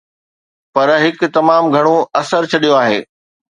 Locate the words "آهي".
2.83-2.99